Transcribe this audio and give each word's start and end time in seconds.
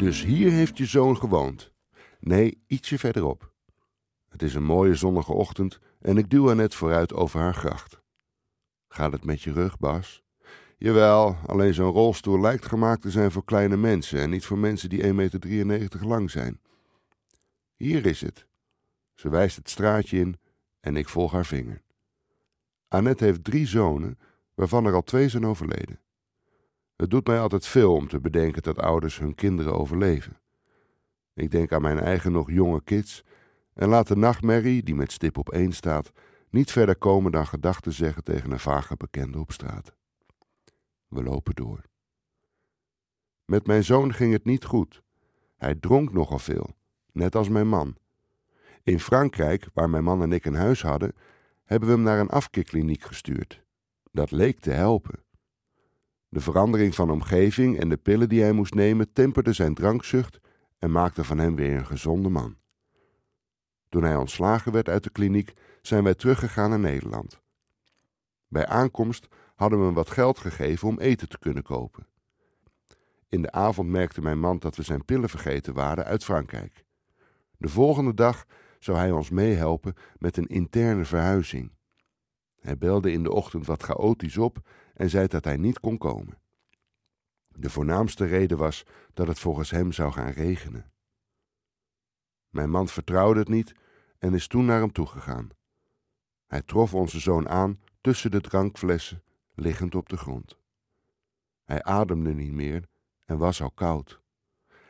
Dus 0.00 0.24
hier 0.24 0.50
heeft 0.50 0.78
je 0.78 0.86
zoon 0.86 1.16
gewoond? 1.16 1.72
Nee, 2.20 2.62
ietsje 2.66 2.98
verderop. 2.98 3.52
Het 4.28 4.42
is 4.42 4.54
een 4.54 4.64
mooie 4.64 4.94
zonnige 4.94 5.32
ochtend 5.32 5.78
en 6.00 6.16
ik 6.16 6.30
duw 6.30 6.52
net 6.52 6.74
vooruit 6.74 7.12
over 7.12 7.40
haar 7.40 7.54
gracht. 7.54 8.00
Gaat 8.88 9.12
het 9.12 9.24
met 9.24 9.42
je 9.42 9.52
rug, 9.52 9.78
Bas? 9.78 10.22
Jawel, 10.78 11.36
alleen 11.46 11.74
zo'n 11.74 11.92
rolstoel 11.92 12.40
lijkt 12.40 12.66
gemaakt 12.66 13.02
te 13.02 13.10
zijn 13.10 13.30
voor 13.30 13.44
kleine 13.44 13.76
mensen 13.76 14.18
en 14.18 14.30
niet 14.30 14.44
voor 14.44 14.58
mensen 14.58 14.88
die 14.88 15.02
1,93 15.02 15.10
meter 15.12 16.06
lang 16.06 16.30
zijn. 16.30 16.60
Hier 17.76 18.06
is 18.06 18.20
het. 18.20 18.46
Ze 19.14 19.28
wijst 19.28 19.56
het 19.56 19.70
straatje 19.70 20.18
in 20.18 20.38
en 20.80 20.96
ik 20.96 21.08
volg 21.08 21.32
haar 21.32 21.46
vinger. 21.46 21.82
Annette 22.88 23.24
heeft 23.24 23.44
drie 23.44 23.66
zonen, 23.66 24.18
waarvan 24.54 24.86
er 24.86 24.94
al 24.94 25.02
twee 25.02 25.28
zijn 25.28 25.46
overleden. 25.46 26.00
Het 27.00 27.10
doet 27.10 27.26
mij 27.26 27.40
altijd 27.40 27.66
veel 27.66 27.94
om 27.94 28.08
te 28.08 28.20
bedenken 28.20 28.62
dat 28.62 28.78
ouders 28.78 29.18
hun 29.18 29.34
kinderen 29.34 29.78
overleven. 29.78 30.40
Ik 31.34 31.50
denk 31.50 31.72
aan 31.72 31.82
mijn 31.82 31.98
eigen 31.98 32.32
nog 32.32 32.50
jonge 32.50 32.82
kids 32.82 33.24
en 33.74 33.88
laat 33.88 34.08
de 34.08 34.16
nachtmerrie, 34.16 34.82
die 34.82 34.94
met 34.94 35.12
stip 35.12 35.38
op 35.38 35.50
één 35.50 35.72
staat, 35.72 36.12
niet 36.50 36.70
verder 36.70 36.96
komen 36.96 37.32
dan 37.32 37.46
gedachten 37.46 37.92
zeggen 37.92 38.24
tegen 38.24 38.50
een 38.50 38.58
vage 38.58 38.96
bekende 38.96 39.38
op 39.38 39.52
straat. 39.52 39.94
We 41.08 41.22
lopen 41.22 41.54
door. 41.54 41.80
Met 43.44 43.66
mijn 43.66 43.84
zoon 43.84 44.14
ging 44.14 44.32
het 44.32 44.44
niet 44.44 44.64
goed. 44.64 45.02
Hij 45.56 45.74
dronk 45.74 46.12
nogal 46.12 46.38
veel, 46.38 46.76
net 47.12 47.34
als 47.34 47.48
mijn 47.48 47.68
man. 47.68 47.96
In 48.82 49.00
Frankrijk, 49.00 49.68
waar 49.74 49.90
mijn 49.90 50.04
man 50.04 50.22
en 50.22 50.32
ik 50.32 50.44
een 50.44 50.54
huis 50.54 50.82
hadden, 50.82 51.14
hebben 51.64 51.88
we 51.88 51.94
hem 51.94 52.04
naar 52.04 52.18
een 52.18 52.30
afkikkliniek 52.30 53.02
gestuurd. 53.02 53.62
Dat 54.12 54.30
leek 54.30 54.58
te 54.58 54.70
helpen. 54.70 55.28
De 56.32 56.40
verandering 56.40 56.94
van 56.94 57.10
omgeving 57.10 57.78
en 57.78 57.88
de 57.88 57.96
pillen 57.96 58.28
die 58.28 58.42
hij 58.42 58.52
moest 58.52 58.74
nemen 58.74 59.12
temperden 59.12 59.54
zijn 59.54 59.74
drankzucht 59.74 60.40
en 60.78 60.92
maakten 60.92 61.24
van 61.24 61.38
hem 61.38 61.56
weer 61.56 61.76
een 61.76 61.86
gezonde 61.86 62.28
man. 62.28 62.56
Toen 63.88 64.02
hij 64.02 64.16
ontslagen 64.16 64.72
werd 64.72 64.88
uit 64.88 65.04
de 65.04 65.10
kliniek, 65.10 65.52
zijn 65.82 66.04
wij 66.04 66.14
teruggegaan 66.14 66.70
naar 66.70 66.78
Nederland. 66.78 67.40
Bij 68.48 68.66
aankomst 68.66 69.28
hadden 69.54 69.78
we 69.78 69.84
hem 69.84 69.94
wat 69.94 70.10
geld 70.10 70.38
gegeven 70.38 70.88
om 70.88 70.98
eten 70.98 71.28
te 71.28 71.38
kunnen 71.38 71.62
kopen. 71.62 72.06
In 73.28 73.42
de 73.42 73.52
avond 73.52 73.88
merkte 73.88 74.20
mijn 74.20 74.40
man 74.40 74.58
dat 74.58 74.76
we 74.76 74.82
zijn 74.82 75.04
pillen 75.04 75.28
vergeten 75.28 75.74
waren 75.74 76.04
uit 76.04 76.24
Frankrijk. 76.24 76.84
De 77.56 77.68
volgende 77.68 78.14
dag 78.14 78.44
zou 78.78 78.98
hij 78.98 79.10
ons 79.10 79.30
meehelpen 79.30 79.94
met 80.18 80.36
een 80.36 80.46
interne 80.46 81.04
verhuizing. 81.04 81.72
Hij 82.60 82.78
belde 82.78 83.12
in 83.12 83.22
de 83.22 83.32
ochtend 83.32 83.66
wat 83.66 83.82
chaotisch 83.82 84.38
op 84.38 84.68
en 84.94 85.10
zei 85.10 85.26
dat 85.26 85.44
hij 85.44 85.56
niet 85.56 85.80
kon 85.80 85.98
komen. 85.98 86.38
De 87.48 87.70
voornaamste 87.70 88.24
reden 88.24 88.58
was 88.58 88.84
dat 89.14 89.26
het 89.26 89.38
volgens 89.38 89.70
hem 89.70 89.92
zou 89.92 90.12
gaan 90.12 90.30
regenen. 90.30 90.92
Mijn 92.48 92.70
man 92.70 92.88
vertrouwde 92.88 93.40
het 93.40 93.48
niet 93.48 93.72
en 94.18 94.34
is 94.34 94.46
toen 94.46 94.64
naar 94.64 94.80
hem 94.80 94.92
toegegaan. 94.92 95.48
Hij 96.46 96.62
trof 96.62 96.94
onze 96.94 97.20
zoon 97.20 97.48
aan 97.48 97.80
tussen 98.00 98.30
de 98.30 98.40
drankflessen, 98.40 99.22
liggend 99.54 99.94
op 99.94 100.08
de 100.08 100.16
grond. 100.16 100.58
Hij 101.64 101.82
ademde 101.82 102.34
niet 102.34 102.52
meer 102.52 102.88
en 103.24 103.38
was 103.38 103.62
al 103.62 103.70
koud. 103.70 104.20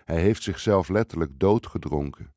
Hij 0.04 0.20
heeft 0.20 0.42
zichzelf 0.42 0.88
letterlijk 0.88 1.38
doodgedronken. 1.38 2.34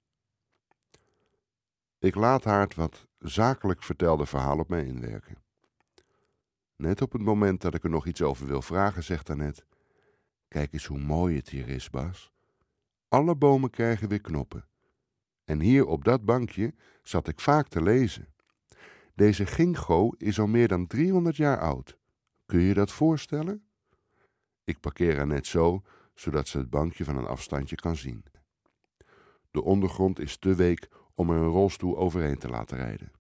Ik 2.04 2.16
laat 2.16 2.44
haar 2.44 2.62
het 2.62 2.76
wat 2.76 3.08
zakelijk 3.20 3.84
vertelde 3.84 4.26
verhaal 4.26 4.60
op 4.60 4.70
mij 4.70 4.86
inwerken. 4.86 5.38
Net 6.76 7.02
op 7.02 7.12
het 7.12 7.22
moment 7.22 7.62
dat 7.62 7.74
ik 7.74 7.84
er 7.84 7.90
nog 7.90 8.06
iets 8.06 8.22
over 8.22 8.48
wil 8.48 8.62
vragen, 8.62 9.04
zegt 9.04 9.30
Annette: 9.30 9.64
Kijk 10.48 10.74
eens 10.74 10.86
hoe 10.86 11.00
mooi 11.00 11.36
het 11.36 11.50
hier 11.50 11.68
is, 11.68 11.90
Bas. 11.90 12.32
Alle 13.08 13.36
bomen 13.36 13.70
krijgen 13.70 14.08
weer 14.08 14.22
knoppen. 14.22 14.68
En 15.46 15.60
hier 15.60 15.86
op 15.86 16.04
dat 16.04 16.26
bankje 16.26 16.74
zat 17.04 17.28
ik 17.28 17.40
vaak 17.40 17.68
te 17.68 17.82
lezen. 17.82 18.34
Deze 19.16 19.46
ginkgo 19.46 20.10
is 20.18 20.40
al 20.40 20.48
meer 20.48 20.68
dan 20.68 20.88
300 20.88 21.36
jaar 21.36 21.60
oud. 21.60 21.98
Kun 22.46 22.60
je 22.60 22.74
dat 22.74 22.92
voorstellen? 22.92 23.68
Ik 24.64 24.80
parkeer 24.80 25.18
haar 25.18 25.28
net 25.28 25.48
zo, 25.48 25.82
zodat 26.14 26.48
ze 26.48 26.58
het 26.58 26.70
bankje 26.70 27.04
van 27.04 27.18
een 27.18 27.28
afstandje 27.28 27.76
kan 27.76 27.96
zien. 27.96 28.26
De 29.52 29.64
ondergrond 29.64 30.20
is 30.20 30.38
te 30.38 30.56
week 30.56 30.90
om 31.14 31.30
er 31.30 31.38
een 31.38 31.48
rolstoel 31.48 31.98
overheen 31.98 32.38
te 32.38 32.50
laten 32.50 32.78
rijden. 32.78 33.12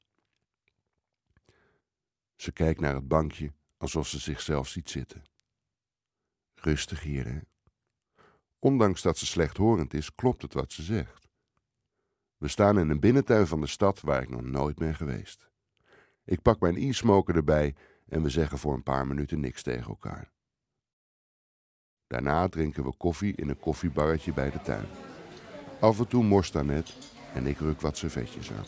Ze 2.35 2.51
kijkt 2.51 2.79
naar 2.79 2.95
het 2.95 3.07
bankje 3.07 3.53
alsof 3.77 4.07
ze 4.07 4.19
zichzelf 4.19 4.67
ziet 4.67 4.89
zitten. 4.89 5.23
Rustig 6.53 7.01
hier, 7.01 7.25
hè? 7.25 7.39
Ondanks 8.59 9.01
dat 9.01 9.17
ze 9.17 9.25
slechthorend 9.25 9.93
is, 9.93 10.15
klopt 10.15 10.41
het 10.41 10.53
wat 10.53 10.71
ze 10.71 10.83
zegt. 10.83 11.27
We 12.37 12.47
staan 12.47 12.79
in 12.79 12.89
een 12.89 12.99
binnentuin 12.99 13.47
van 13.47 13.61
de 13.61 13.67
stad 13.67 14.01
waar 14.01 14.21
ik 14.21 14.29
nog 14.29 14.41
nooit 14.41 14.75
ben 14.75 14.95
geweest. 14.95 15.49
Ik 16.23 16.41
pak 16.41 16.59
mijn 16.59 16.75
e-smoker 16.75 17.35
erbij 17.35 17.75
en 18.07 18.23
we 18.23 18.29
zeggen 18.29 18.57
voor 18.57 18.73
een 18.73 18.83
paar 18.83 19.07
minuten 19.07 19.39
niks 19.39 19.63
tegen 19.63 19.87
elkaar. 19.87 20.31
Daarna 22.07 22.47
drinken 22.47 22.83
we 22.83 22.97
koffie 22.97 23.35
in 23.35 23.49
een 23.49 23.59
koffiebarretje 23.59 24.33
bij 24.33 24.51
de 24.51 24.61
tuin. 24.61 24.85
Af 25.79 25.99
en 25.99 26.07
toe 26.07 26.23
morst 26.23 26.55
Annette 26.55 26.93
en 27.33 27.47
ik 27.47 27.57
ruk 27.57 27.81
wat 27.81 27.97
servetjes 27.97 28.51
aan. 28.51 28.65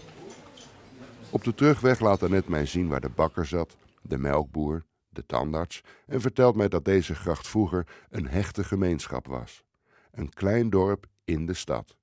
Op 1.29 1.43
de 1.43 1.53
terugweg 1.53 1.99
laat 1.99 2.23
Annette 2.23 2.49
mij 2.49 2.65
zien 2.65 2.87
waar 2.87 3.01
de 3.01 3.09
bakker 3.09 3.45
zat, 3.45 3.77
de 4.01 4.17
melkboer, 4.17 4.85
de 5.09 5.25
tandarts 5.25 5.83
en 6.05 6.21
vertelt 6.21 6.55
mij 6.55 6.67
dat 6.67 6.85
deze 6.85 7.15
gracht 7.15 7.47
vroeger 7.47 7.87
een 8.09 8.27
hechte 8.27 8.63
gemeenschap 8.63 9.27
was. 9.27 9.63
Een 10.11 10.29
klein 10.29 10.69
dorp 10.69 11.05
in 11.23 11.45
de 11.45 11.53
stad. 11.53 11.95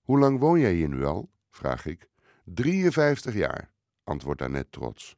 Hoe 0.00 0.18
lang 0.18 0.38
woon 0.38 0.60
jij 0.60 0.72
hier 0.72 0.88
nu 0.88 1.04
al? 1.04 1.30
vraag 1.50 1.86
ik. 1.86 2.08
53 2.44 3.34
jaar, 3.34 3.72
antwoordt 4.04 4.42
Annette 4.42 4.70
trots. 4.70 5.16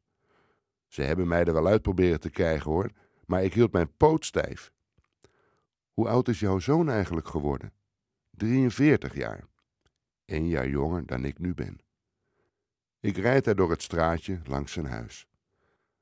Ze 0.87 1.01
hebben 1.01 1.27
mij 1.27 1.43
er 1.43 1.53
wel 1.53 1.67
uit 1.67 1.81
proberen 1.81 2.19
te 2.19 2.29
krijgen 2.29 2.71
hoor, 2.71 2.89
maar 3.25 3.43
ik 3.43 3.53
hield 3.53 3.71
mijn 3.71 3.95
poot 3.97 4.25
stijf. 4.25 4.71
Hoe 5.93 6.07
oud 6.07 6.27
is 6.27 6.39
jouw 6.39 6.59
zoon 6.59 6.89
eigenlijk 6.89 7.27
geworden? 7.27 7.73
43 8.31 9.15
jaar. 9.15 9.47
Eén 10.25 10.47
jaar 10.47 10.67
jonger 10.67 11.05
dan 11.05 11.25
ik 11.25 11.39
nu 11.39 11.53
ben. 11.53 11.79
Ik 12.99 13.17
rijd 13.17 13.43
daar 13.43 13.55
door 13.55 13.69
het 13.69 13.81
straatje 13.81 14.41
langs 14.43 14.71
zijn 14.71 14.85
huis. 14.85 15.27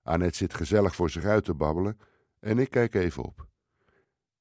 Annette 0.02 0.38
zit 0.38 0.54
gezellig 0.54 0.96
voor 0.96 1.10
zich 1.10 1.24
uit 1.24 1.44
te 1.44 1.54
babbelen 1.54 2.00
en 2.40 2.60
ik 2.60 2.70
kijk 2.70 2.96
even 2.96 3.24
op. 3.24 3.48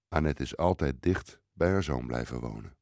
Annette 0.09 0.43
is 0.43 0.57
altijd 0.57 1.03
dicht 1.03 1.41
bij 1.53 1.71
haar 1.71 1.83
zoon 1.83 2.07
blijven 2.07 2.41
wonen. 2.41 2.77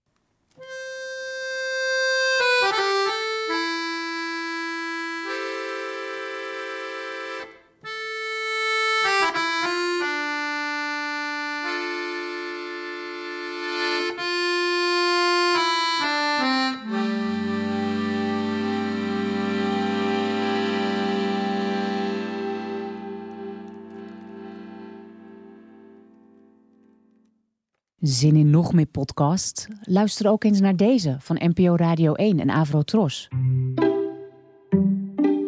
Zin 28.01 28.37
in 28.37 28.51
nog 28.51 28.73
meer 28.73 28.87
podcasts? 28.87 29.67
Luister 29.83 30.31
ook 30.31 30.45
eens 30.45 30.61
naar 30.61 30.77
deze 30.77 31.17
van 31.19 31.41
NPO 31.45 31.77
Radio 31.77 32.13
1 32.15 32.41
en 32.41 32.51
Avro 32.51 32.83
Tros. 32.83 33.29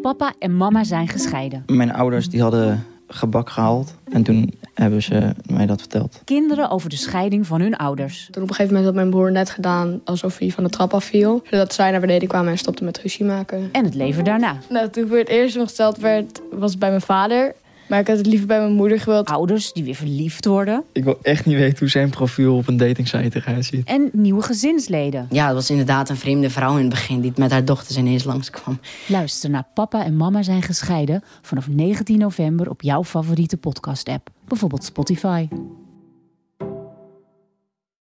Papa 0.02 0.34
en 0.38 0.56
mama 0.56 0.84
zijn 0.84 1.08
gescheiden. 1.08 1.62
Mijn 1.66 1.92
ouders 1.92 2.28
die 2.28 2.42
hadden 2.42 2.84
gebak 3.06 3.50
gehaald 3.50 3.94
en 4.04 4.22
toen 4.22 4.54
hebben 4.74 5.02
ze 5.02 5.34
mij 5.46 5.66
dat 5.66 5.80
verteld. 5.80 6.22
Kinderen 6.24 6.70
over 6.70 6.90
de 6.90 6.96
scheiding 6.96 7.46
van 7.46 7.60
hun 7.60 7.76
ouders. 7.76 8.28
Toen 8.30 8.42
op 8.42 8.48
een 8.48 8.54
gegeven 8.54 8.76
moment 8.76 8.84
had 8.84 8.94
mijn 8.94 9.10
broer 9.10 9.32
net 9.32 9.50
gedaan 9.50 10.00
alsof 10.04 10.38
hij 10.38 10.50
van 10.50 10.64
de 10.64 10.70
trap 10.70 10.94
afviel. 10.94 11.42
Zodat 11.50 11.74
zij 11.74 11.90
naar 11.90 12.00
beneden 12.00 12.28
kwamen 12.28 12.50
en 12.50 12.58
stopten 12.58 12.84
met 12.84 12.98
ruzie 12.98 13.24
maken. 13.24 13.68
En 13.72 13.84
het 13.84 13.94
leven 13.94 14.24
daarna. 14.24 14.56
Nou, 14.68 14.88
toen 14.88 15.08
voor 15.08 15.18
het 15.18 15.28
eerst 15.28 15.56
nog 15.56 15.66
gesteld 15.66 15.98
werd, 15.98 16.40
was 16.52 16.70
het 16.70 16.80
bij 16.80 16.88
mijn 16.88 17.00
vader. 17.00 17.54
Maar 17.90 18.00
ik 18.00 18.06
had 18.06 18.16
het 18.16 18.26
liever 18.26 18.46
bij 18.46 18.58
mijn 18.58 18.72
moeder 18.72 19.00
gewild. 19.00 19.28
Ouders 19.28 19.72
die 19.72 19.84
weer 19.84 19.94
verliefd 19.94 20.44
worden. 20.44 20.84
Ik 20.92 21.04
wil 21.04 21.18
echt 21.22 21.46
niet 21.46 21.56
weten 21.56 21.78
hoe 21.78 21.88
zijn 21.88 22.10
profiel 22.10 22.56
op 22.56 22.68
een 22.68 22.76
datingsite 22.76 23.38
eruit 23.38 23.64
ziet. 23.64 23.86
En 23.86 24.10
nieuwe 24.12 24.42
gezinsleden. 24.42 25.26
Ja, 25.30 25.46
het 25.46 25.54
was 25.54 25.70
inderdaad 25.70 26.08
een 26.08 26.16
vreemde 26.16 26.50
vrouw 26.50 26.74
in 26.74 26.80
het 26.80 26.88
begin 26.88 27.20
die 27.20 27.32
met 27.36 27.50
haar 27.50 27.64
dochters 27.64 27.96
ineens 27.96 28.24
langskwam. 28.24 28.80
Luister 29.06 29.50
naar 29.50 29.66
Papa 29.74 30.04
en 30.04 30.16
Mama 30.16 30.42
zijn 30.42 30.62
gescheiden 30.62 31.22
vanaf 31.42 31.68
19 31.68 32.18
november 32.18 32.70
op 32.70 32.82
jouw 32.82 33.04
favoriete 33.04 33.56
podcast-app. 33.56 34.30
Bijvoorbeeld 34.48 34.84
Spotify. 34.84 35.48